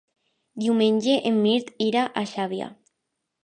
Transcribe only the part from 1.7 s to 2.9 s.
irà a Xàbia.